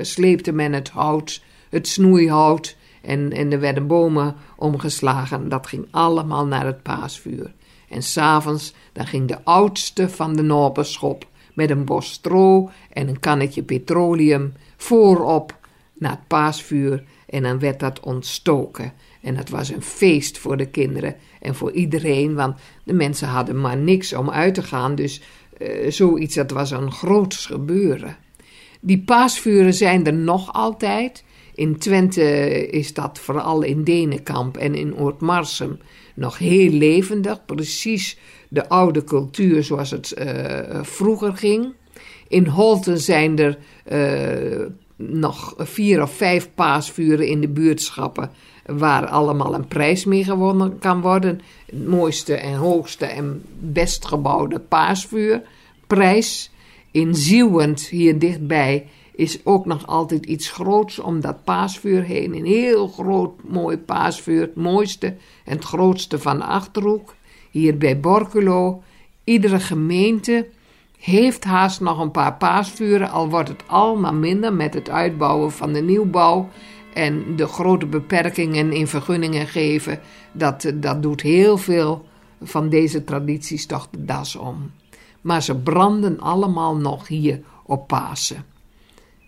[0.00, 5.48] sleepte men het hout, het snoeihout en, en er werden bomen omgeslagen.
[5.48, 7.52] Dat ging allemaal naar het paasvuur.
[7.88, 13.20] En s'avonds dan ging de oudste van de Norberschop met een bos stro en een
[13.20, 15.58] kannetje petroleum voorop
[16.00, 18.92] naar het paasvuur en dan werd dat ontstoken.
[19.20, 23.60] En het was een feest voor de kinderen en voor iedereen, want de mensen hadden
[23.60, 25.22] maar niks om uit te gaan, dus
[25.58, 28.16] uh, zoiets, dat was een groots gebeuren.
[28.80, 31.24] Die paasvuren zijn er nog altijd.
[31.54, 32.22] In Twente
[32.66, 35.78] is dat vooral in Denenkamp en in Oortmarsum
[36.14, 37.44] nog heel levendig.
[37.44, 41.72] Precies de oude cultuur zoals het uh, vroeger ging.
[42.28, 43.58] In Holten zijn er
[43.92, 44.66] uh,
[45.08, 48.30] nog vier of vijf paasvuren in de buurtschappen
[48.66, 51.40] waar allemaal een prijs mee gewonnen kan worden.
[51.66, 56.50] Het mooiste en hoogste en best gebouwde paasvuurprijs.
[56.90, 62.34] In Zieuwend, hier dichtbij, is ook nog altijd iets groots om dat paasvuur heen.
[62.34, 65.06] Een heel groot mooi paasvuur, het mooiste
[65.44, 67.14] en het grootste van de Achterhoek.
[67.50, 68.82] Hier bij Borculo.
[69.24, 70.46] Iedere gemeente
[71.00, 75.72] heeft haast nog een paar paasvuren, al wordt het allemaal minder met het uitbouwen van
[75.72, 76.48] de nieuwbouw
[76.94, 80.00] en de grote beperkingen in vergunningen geven.
[80.32, 82.04] Dat, dat doet heel veel
[82.42, 84.70] van deze tradities toch de das om.
[85.20, 88.44] Maar ze branden allemaal nog hier op Pasen.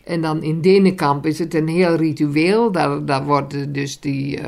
[0.04, 2.72] En dan in Denenkamp is het een heel ritueel.
[2.72, 4.46] Daar, daar wordt dus die, uh,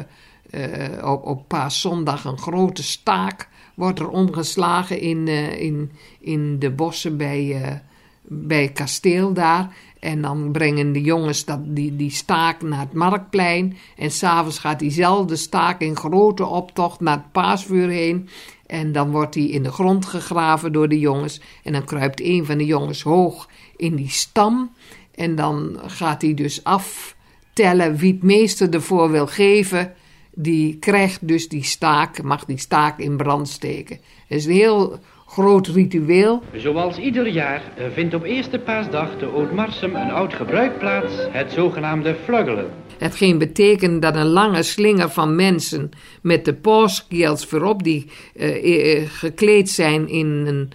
[0.50, 6.70] uh, op, op paaszondag een grote staak wordt er omgeslagen in, uh, in, in de
[6.70, 7.82] bossen bij,
[8.22, 9.74] bij kasteel daar.
[10.04, 13.76] En dan brengen de jongens dat, die, die staak naar het marktplein.
[13.96, 18.28] En s'avonds gaat diezelfde staak in grote optocht naar het paasvuur heen.
[18.66, 21.40] En dan wordt die in de grond gegraven door de jongens.
[21.62, 24.70] En dan kruipt een van de jongens hoog in die stam.
[25.14, 29.94] En dan gaat hij dus aftellen wie het meeste ervoor wil geven.
[30.34, 33.98] Die krijgt dus die staak, mag die staak in brand steken.
[34.26, 36.42] Het is een heel groot ritueel.
[36.56, 41.52] Zoals ieder jaar eh, vindt op eerste paasdag de Oudmarsum een oud gebruik plaats, het
[41.52, 42.70] zogenaamde fluggelen.
[42.98, 45.90] Hetgeen betekent dat een lange slinger van mensen
[46.22, 50.72] met de paaskels voorop, die eh, eh, gekleed zijn in een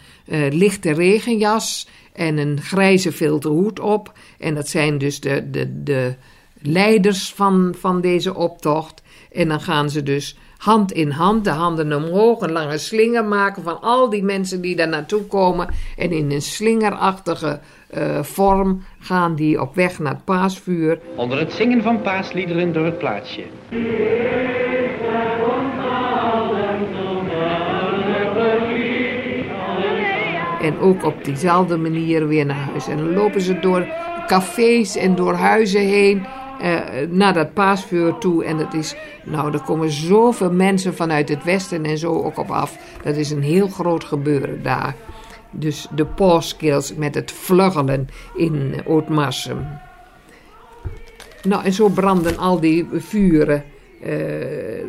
[0.58, 4.14] lichte regenjas en een grijze vilten hoed op.
[4.40, 6.16] En dat zijn dus de, de, de
[6.62, 9.02] leiders van, van deze optocht.
[9.32, 13.64] En dan gaan ze dus hand in hand, de handen omhoog, een lange slinger maken
[13.64, 15.68] van al die mensen die daar naartoe komen.
[15.98, 21.00] En in een slingerachtige eh, vorm gaan die op weg naar het paasvuur.
[21.16, 23.44] Onder het zingen van paasliederen door het plaatsje.
[30.62, 32.88] En ook op diezelfde manier weer naar huis.
[32.88, 33.88] En dan lopen ze door
[34.28, 36.26] cafés en door huizen heen
[36.60, 38.46] eh, naar dat paasvuur toe.
[38.46, 42.52] En het is, nou, er komen zoveel mensen vanuit het westen en zo ook op
[42.52, 42.78] af.
[43.04, 44.96] Dat is een heel groot gebeuren daar.
[45.52, 49.68] Dus de paaskills met het vluggelen in Ootmarsum.
[51.44, 53.64] Nou, en zo branden al die vuren.
[54.02, 54.84] eh,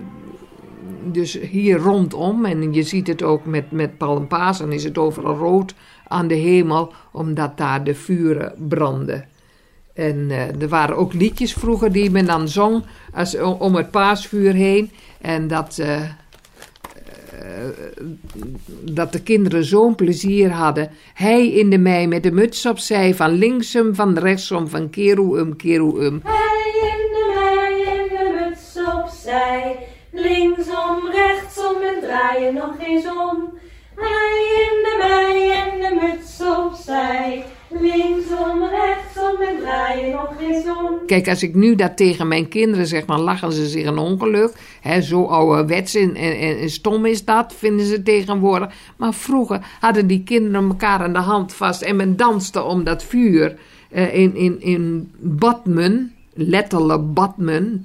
[1.02, 5.36] dus hier rondom, en je ziet het ook met, met Palmpaas, en is het overal
[5.36, 5.74] rood
[6.08, 9.28] aan de hemel, omdat daar de vuren branden.
[10.00, 12.84] En eh, er waren ook liedjes vroeger die men dan zong
[13.14, 14.90] als, om het paasvuur heen.
[15.20, 16.10] En dat, eh, eh,
[18.82, 20.90] dat de kinderen zo'n plezier hadden.
[21.14, 26.20] Hij in de mei met de muts opzij, van linksom, van rechtsom, van keroe-um, keroe-um.
[26.24, 29.76] Hij in de mei in de muts opzij.
[30.12, 33.58] Linksom, rechtsom en draaien nog eens om.
[41.10, 44.52] Kijk, als ik nu dat tegen mijn kinderen zeg, dan lachen ze zich een ongeluk.
[45.02, 48.74] Zo ouderwets en, en, stom is dat, vinden ze tegenwoordig.
[48.96, 53.04] Maar vroeger hadden die kinderen elkaar aan de hand vast en men danste om dat
[53.04, 53.58] vuur
[53.90, 57.84] eh, in, in, in badmen, letterlijk badmen.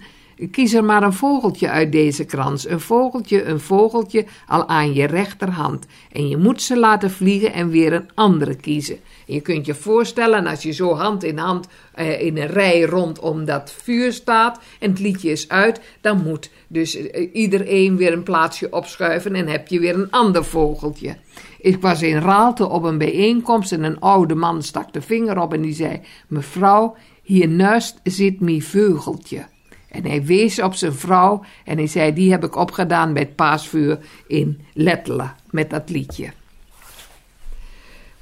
[0.51, 2.67] Kies er maar een vogeltje uit deze krans.
[2.67, 5.85] Een vogeltje, een vogeltje, al aan je rechterhand.
[6.11, 8.95] En je moet ze laten vliegen en weer een andere kiezen.
[9.27, 12.81] En je kunt je voorstellen, als je zo hand in hand eh, in een rij
[12.81, 18.13] rondom dat vuur staat en het liedje is uit, dan moet dus eh, iedereen weer
[18.13, 21.17] een plaatsje opschuiven en heb je weer een ander vogeltje.
[21.59, 25.53] Ik was in Raalte op een bijeenkomst en een oude man stak de vinger op
[25.53, 29.53] en die zei: Mevrouw, hier naast zit mijn veugeltje.
[29.95, 33.35] En hij wees op zijn vrouw en hij zei: Die heb ik opgedaan bij het
[33.35, 36.31] paasvuur in Lettelen met dat liedje.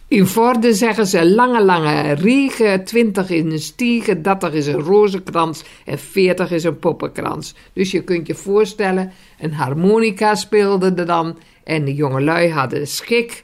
[0.07, 5.63] In Vorden zeggen ze lange, lange riegen, twintig in een stiegen, dertig is een rozenkrans
[5.85, 7.55] en veertig is een poppenkrans.
[7.73, 13.43] Dus je kunt je voorstellen, een harmonica speelde er dan en de jongelui hadden schik.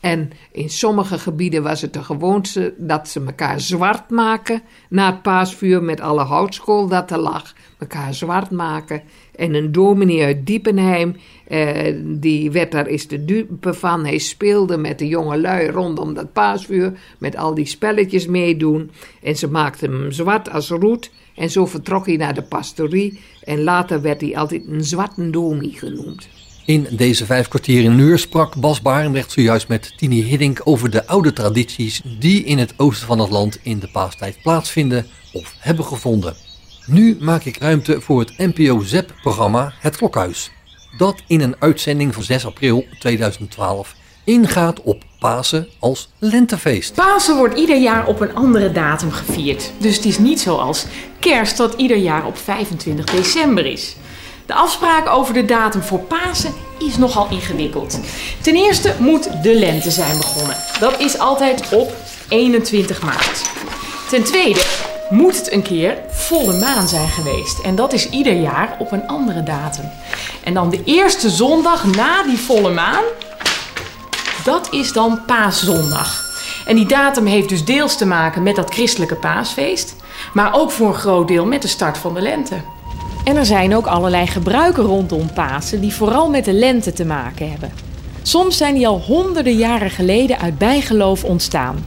[0.00, 5.22] En in sommige gebieden was het de gewoonte dat ze elkaar zwart maken na het
[5.22, 7.54] paasvuur met alle houtskool dat er lag.
[7.78, 9.02] Elkaar zwart maken.
[9.36, 14.04] En een dominee uit Diepenheim, eh, die werd daar is de dupe van.
[14.04, 18.90] Hij speelde met de jonge lui rondom dat paasvuur, met al die spelletjes meedoen.
[19.22, 21.10] En ze maakten hem zwart als roet.
[21.34, 23.20] En zo vertrok hij naar de pastorie.
[23.44, 26.28] En later werd hij altijd een zwarte domie genoemd.
[26.68, 31.06] In deze vijf kwartier in uur sprak Bas Barendrecht zojuist met Tini Hiddink over de
[31.06, 35.84] oude tradities die in het oosten van het land in de paastijd plaatsvinden of hebben
[35.84, 36.36] gevonden.
[36.86, 40.50] Nu maak ik ruimte voor het NPO ZEP-programma Het Klokhuis.
[40.98, 46.94] Dat in een uitzending van 6 april 2012 ingaat op Pasen als lentefeest.
[46.94, 49.72] Pasen wordt ieder jaar op een andere datum gevierd.
[49.78, 50.86] Dus het is niet zoals
[51.18, 53.96] kerst dat ieder jaar op 25 december is.
[54.48, 58.00] De afspraak over de datum voor Pasen is nogal ingewikkeld.
[58.42, 60.56] Ten eerste moet de lente zijn begonnen.
[60.80, 61.92] Dat is altijd op
[62.28, 63.50] 21 maart.
[64.10, 64.64] Ten tweede
[65.10, 67.58] moet het een keer volle maan zijn geweest.
[67.58, 69.90] En dat is ieder jaar op een andere datum.
[70.44, 73.04] En dan de eerste zondag na die volle maan,
[74.44, 76.24] dat is dan paaszondag.
[76.66, 79.96] En die datum heeft dus deels te maken met dat christelijke paasfeest,
[80.32, 82.60] maar ook voor een groot deel met de start van de lente.
[83.28, 87.50] En er zijn ook allerlei gebruiken rondom Pasen die vooral met de lente te maken
[87.50, 87.72] hebben.
[88.22, 91.84] Soms zijn die al honderden jaren geleden uit bijgeloof ontstaan.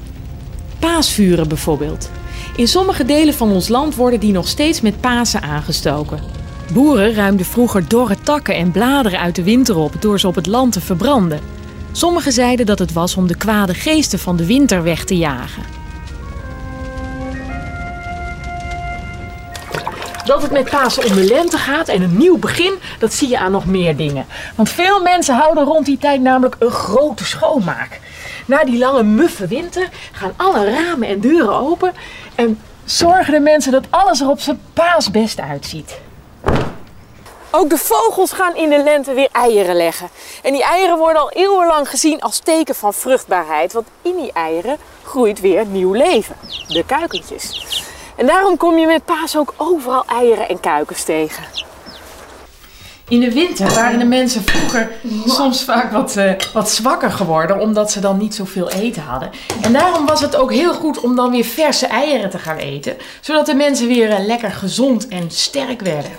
[0.80, 2.10] Paasvuren bijvoorbeeld.
[2.56, 6.20] In sommige delen van ons land worden die nog steeds met Pasen aangestoken.
[6.74, 10.48] Boeren ruimden vroeger dorre takken en bladeren uit de winter op door ze op het
[10.48, 11.40] land te verbranden.
[11.92, 15.81] Sommigen zeiden dat het was om de kwade geesten van de winter weg te jagen.
[20.32, 23.38] Dat het met Pasen om de lente gaat en een nieuw begin, dat zie je
[23.38, 24.26] aan nog meer dingen.
[24.56, 28.00] Want veel mensen houden rond die tijd namelijk een grote schoonmaak.
[28.46, 31.94] Na die lange muffe winter gaan alle ramen en deuren open
[32.36, 36.00] en zorgen de mensen dat alles er op zijn paasbest uitziet.
[37.50, 40.10] Ook de vogels gaan in de lente weer eieren leggen.
[40.44, 43.74] En die eieren worden al eeuwenlang gezien als teken van vruchtbaarheid.
[43.74, 46.36] Want in die eieren groeit weer nieuw leven.
[46.68, 47.66] De kuikentjes.
[48.22, 51.44] En daarom kom je met paas ook overal eieren en kuikens tegen.
[53.08, 54.92] In de winter waren de mensen vroeger
[55.26, 59.30] soms vaak wat, eh, wat zwakker geworden, omdat ze dan niet zoveel eten hadden.
[59.62, 62.98] En daarom was het ook heel goed om dan weer verse eieren te gaan eten,
[63.22, 66.12] zodat de mensen weer eh, lekker gezond en sterk werden.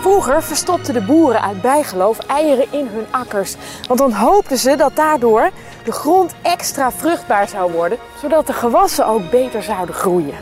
[0.00, 3.54] Vroeger verstopten de boeren uit bijgeloof eieren in hun akkers.
[3.86, 5.50] Want dan hoopten ze dat daardoor
[5.84, 10.34] de grond extra vruchtbaar zou worden, zodat de gewassen ook beter zouden groeien.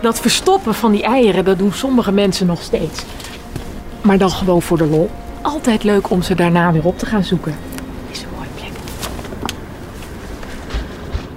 [0.00, 3.04] Dat verstoppen van die eieren, dat doen sommige mensen nog steeds.
[4.02, 5.10] Maar dan gewoon voor de lol.
[5.42, 7.56] Altijd leuk om ze daarna weer op te gaan zoeken.
[8.10, 8.70] Is een mooie plek.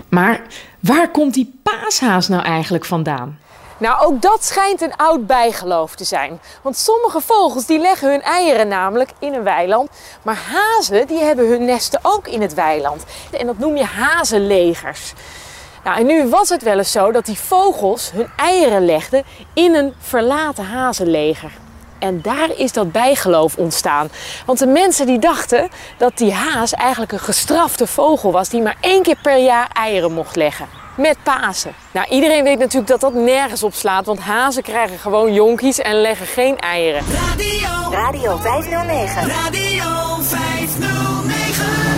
[0.09, 0.41] Maar
[0.79, 3.37] waar komt die paashaas nou eigenlijk vandaan?
[3.79, 6.39] Nou, ook dat schijnt een oud bijgeloof te zijn.
[6.61, 9.89] Want sommige vogels die leggen hun eieren namelijk in een weiland.
[10.21, 13.03] Maar hazen die hebben hun nesten ook in het weiland.
[13.31, 15.13] En dat noem je hazenlegers.
[15.83, 19.75] Nou, en nu was het wel eens zo dat die vogels hun eieren legden in
[19.75, 21.51] een verlaten hazenleger.
[21.99, 24.09] En daar is dat bijgeloof ontstaan.
[24.45, 28.77] Want de mensen die dachten dat die haas eigenlijk een gestrafte vogel was die maar
[28.81, 30.78] één keer per jaar eieren mocht leggen.
[30.99, 31.73] Met Pasen.
[31.93, 36.01] Nou, iedereen weet natuurlijk dat dat nergens op slaat, want hazen krijgen gewoon jonkies en
[36.01, 37.03] leggen geen eieren.
[37.91, 39.31] Radio 509.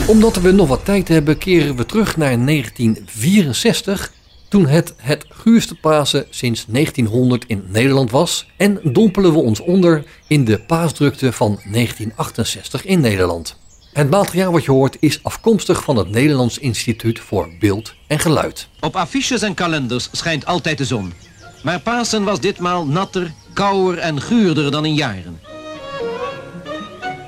[0.08, 4.12] Omdat we nog wat tijd hebben, keren we terug naar 1964.
[4.50, 8.48] Toen het het guurste Pasen sinds 1900 in Nederland was.
[8.58, 13.60] En dompelen we ons onder in de paasdrukte van 1968 in Nederland.
[13.94, 18.68] Het materiaal wat je hoort is afkomstig van het Nederlands Instituut voor Beeld en Geluid.
[18.80, 21.14] Op affiches en kalenders schijnt altijd de zon.
[21.64, 25.40] Maar Pasen was ditmaal natter, kouder en guurder dan in jaren.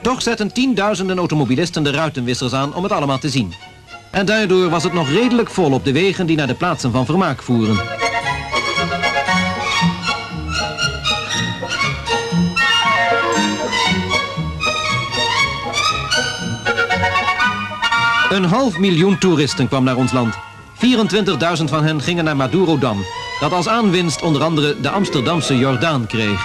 [0.01, 3.53] Toch zetten tienduizenden automobilisten de ruitenwissers aan om het allemaal te zien.
[4.11, 7.05] En daardoor was het nog redelijk vol op de wegen die naar de plaatsen van
[7.05, 7.77] vermaak voeren.
[18.33, 20.35] Een half miljoen toeristen kwam naar ons land.
[21.57, 23.05] 24.000 van hen gingen naar Madurodam,
[23.39, 26.41] dat als aanwinst onder andere de Amsterdamse Jordaan kreeg.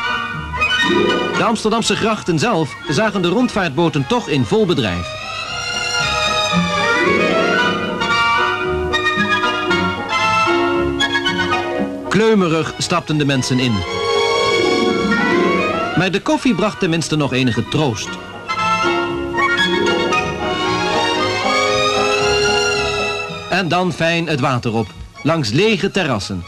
[1.37, 5.07] De Amsterdamse grachten zelf zagen de rondvaartboten toch in vol bedrijf.
[12.09, 13.74] Kleumerig stapten de mensen in.
[15.96, 18.09] Maar de koffie bracht tenminste nog enige troost.
[23.59, 24.87] En dan fijn het water op,
[25.23, 26.44] langs lege terrassen.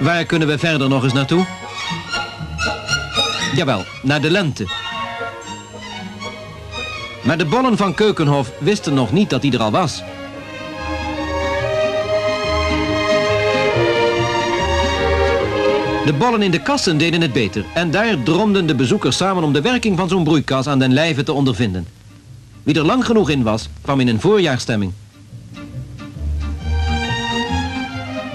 [0.00, 1.46] Waar kunnen we verder nog eens naartoe?
[3.54, 4.66] Jawel, naar de lente.
[7.22, 10.02] Maar de bollen van Keukenhof wisten nog niet dat hij er al was.
[16.04, 19.52] De bollen in de kassen deden het beter en daar dromden de bezoekers samen om
[19.52, 21.97] de werking van zo'n broeikas aan den lijve te ondervinden.
[22.68, 24.92] Wie er lang genoeg in was, kwam in een voorjaarstemming.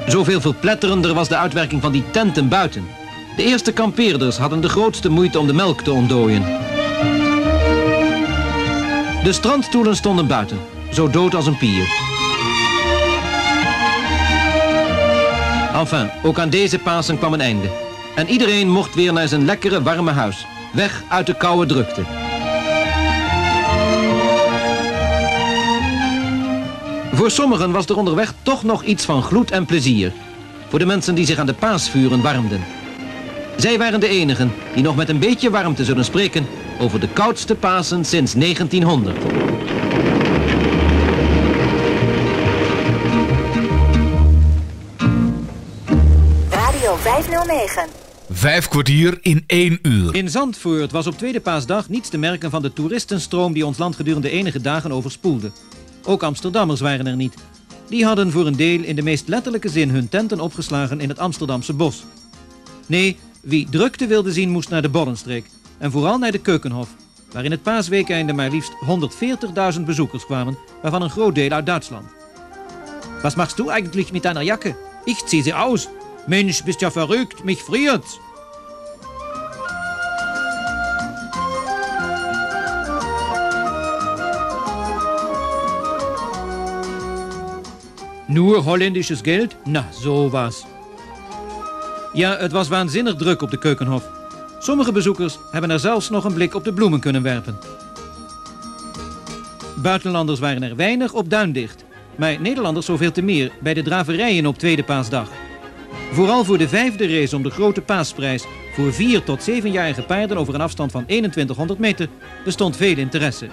[0.08, 2.86] Zoveel verpletterender was de uitwerking van die tenten buiten.
[3.36, 6.42] De eerste kampeerders hadden de grootste moeite om de melk te ontdooien.
[9.24, 10.60] De strandstoelen stonden buiten,
[10.92, 11.88] zo dood als een pier.
[15.74, 17.70] Enfin, ook aan deze Pasen kwam een einde.
[18.16, 20.46] En iedereen mocht weer naar zijn lekkere warme huis.
[20.72, 22.33] Weg uit de koude drukte.
[27.24, 30.14] Voor sommigen was er onderweg toch nog iets van gloed en plezier.
[30.70, 32.62] Voor de mensen die zich aan de paasvuren warmden.
[33.58, 36.48] Zij waren de enigen die nog met een beetje warmte zullen spreken
[36.80, 39.18] over de koudste Pasen sinds 1900.
[46.50, 47.88] Radio 509.
[48.30, 50.16] Vijf kwartier in één uur.
[50.16, 53.96] In Zandvoort was op tweede paasdag niets te merken van de toeristenstroom die ons land
[53.96, 55.52] gedurende enige dagen overspoelde.
[56.06, 57.34] Ook Amsterdammers waren er niet.
[57.90, 61.20] Die hadden voor een deel in de meest letterlijke zin hun tenten opgeslagen in het
[61.20, 62.04] Amsterdamse bos.
[62.86, 65.46] Nee, wie drukte wilde zien moest naar de Bollenstreek.
[65.78, 66.90] En vooral naar de Keukenhof,
[67.32, 68.72] waar in het paasweekende maar liefst
[69.76, 72.06] 140.000 bezoekers kwamen, waarvan een groot deel uit Duitsland.
[73.22, 74.76] Was machst du eigentlich mit deiner Jacke?
[75.06, 75.88] Ich zieh sie aus.
[76.28, 78.20] Mensch, bist ja verrückt, mich friert.
[88.34, 89.56] Nur holländisches Geld?
[89.64, 90.66] Na, sowas.
[92.14, 94.10] Ja, het was waanzinnig druk op de Keukenhof.
[94.60, 97.58] Sommige bezoekers hebben er zelfs nog een blik op de bloemen kunnen werpen.
[99.76, 101.86] Buitenlanders waren er weinig op Duindicht.
[102.16, 105.30] Maar Nederlanders zoveel te meer bij de draverijen op tweede paasdag.
[106.12, 110.54] Vooral voor de vijfde race om de grote paasprijs voor 4 tot 7-jarige paarden over
[110.54, 112.08] een afstand van 2100 meter
[112.44, 113.48] bestond veel interesse.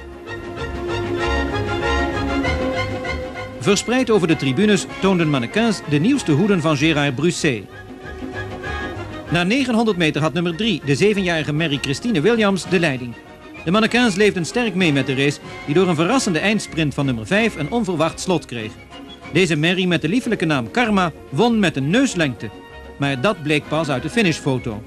[3.70, 7.62] Verspreid over de tribunes toonden mannequins de nieuwste hoeden van Gérard Brusset.
[9.30, 13.14] Na 900 meter had nummer 3, de 7-jarige Mary Christine Williams, de leiding.
[13.64, 17.26] De mannequins leefden sterk mee met de race, die door een verrassende eindsprint van nummer
[17.26, 18.72] 5 een onverwacht slot kreeg.
[19.32, 22.50] Deze Mary met de liefelijke naam Karma won met een neuslengte.
[22.98, 24.82] Maar dat bleek pas uit de finishfoto.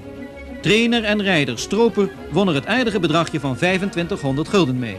[0.60, 4.96] Trainer en rijder Stroper won er het aardige bedragje van 2500 gulden mee.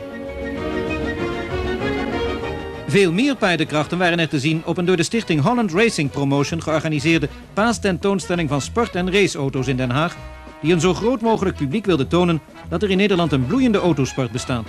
[2.95, 6.61] Veel meer paardenkrachten waren er te zien op een door de stichting Holland Racing Promotion
[6.61, 10.17] georganiseerde paastentoonstelling van sport- en raceauto's in Den Haag,
[10.61, 14.31] die een zo groot mogelijk publiek wilde tonen dat er in Nederland een bloeiende autosport
[14.31, 14.67] bestaat.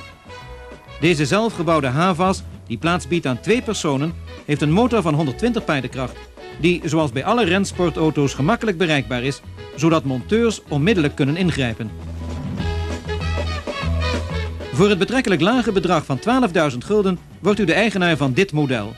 [1.01, 4.15] Deze zelfgebouwde Havas, die plaats biedt aan twee personen,
[4.45, 6.17] heeft een motor van 120 paardenkracht,
[6.61, 9.41] die zoals bij alle rensportauto's gemakkelijk bereikbaar is,
[9.77, 11.91] zodat monteurs onmiddellijk kunnen ingrijpen.
[14.77, 16.19] Voor het betrekkelijk lage bedrag van
[16.73, 18.95] 12.000 gulden wordt u de eigenaar van dit model.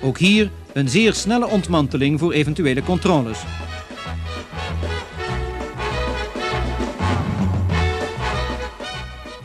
[0.00, 3.38] Ook hier een zeer snelle ontmanteling voor eventuele controles.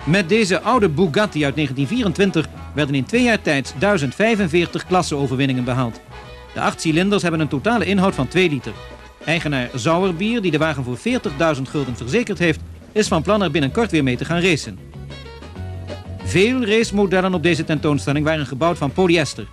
[0.04, 6.02] Met deze oude Bugatti uit 1924 werden in twee jaar tijd 1045 klasseoverwinningen behaald.
[6.54, 8.74] De acht cilinders hebben een totale inhoud van 2 liter.
[9.26, 12.60] Eigenaar Sauerbier, die de wagen voor 40.000 gulden verzekerd heeft,
[12.92, 14.95] is van plan er binnenkort weer mee te gaan racen.
[16.26, 19.48] Veel racemodellen op deze tentoonstelling waren gebouwd van polyester.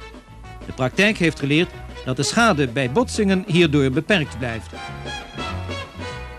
[0.67, 1.71] De praktijk heeft geleerd
[2.05, 4.71] dat de schade bij botsingen hierdoor beperkt blijft.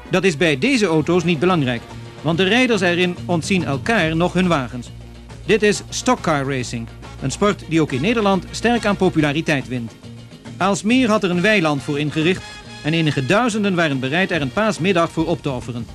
[0.10, 1.82] Dat is bij deze auto's niet belangrijk,
[2.22, 4.92] want de rijders erin ontzien elkaar nog hun wagens.
[5.46, 6.88] Dit is stockcar racing,
[7.22, 9.96] een sport die ook in Nederland sterk aan populariteit wint.
[10.58, 12.44] Aalsmeer had er een weiland voor ingericht
[12.84, 15.88] en enige duizenden waren bereid er een paasmiddag voor op te offeren.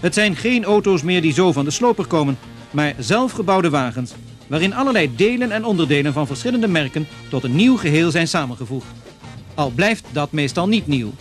[0.00, 2.38] Het zijn geen auto's meer die zo van de sloper komen,
[2.74, 4.12] maar zelfgebouwde wagens,
[4.46, 8.86] waarin allerlei delen en onderdelen van verschillende merken tot een nieuw geheel zijn samengevoegd.
[9.54, 11.12] Al blijft dat meestal niet nieuw.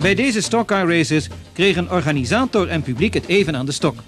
[0.00, 4.02] Bij deze stockcar races kregen organisator en publiek het even aan de stok.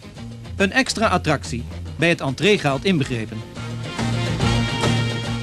[0.57, 1.65] Een extra attractie,
[1.97, 3.41] bij het entreegeld inbegrepen.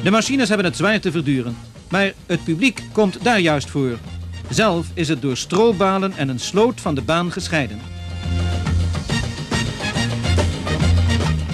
[0.03, 1.57] De machines hebben het zwaar te verduren,
[1.89, 3.97] maar het publiek komt daar juist voor.
[4.49, 7.79] Zelf is het door stroobalen en een sloot van de baan gescheiden.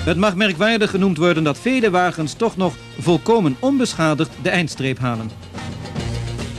[0.06, 5.32] Het mag merkwaardig genoemd worden dat vele wagens toch nog volkomen onbeschadigd de eindstreep halen.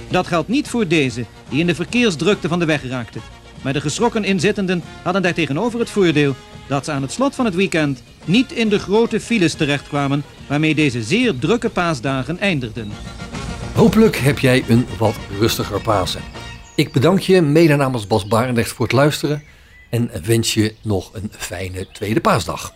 [0.09, 3.19] Dat geldt niet voor deze, die in de verkeersdrukte van de weg raakte.
[3.63, 6.35] Maar de geschrokken inzittenden hadden daartegenover het voordeel
[6.67, 10.75] dat ze aan het slot van het weekend niet in de grote files terechtkwamen waarmee
[10.75, 12.91] deze zeer drukke paasdagen eindigden.
[13.75, 16.23] Hopelijk heb jij een wat rustiger Pasen.
[16.75, 19.43] Ik bedank je mede namens Bas Barendrecht voor het luisteren
[19.91, 22.76] en wens je nog een fijne tweede paasdag.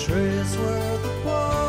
[0.00, 1.59] trace where the boy